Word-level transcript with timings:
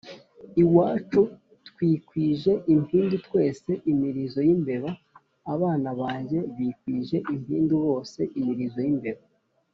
Iwacu 0.61 1.21
twikwije 1.67 2.51
impindu 2.73 3.15
twese-Imirizo 3.25 4.39
y'imbeba. 4.47 4.89
Abana 5.53 5.89
banjye 6.01 6.39
bikwije 6.55 7.17
impindu 7.33 7.73
bose-Imirizo 7.85 8.79
y'imbeba. 8.85 9.23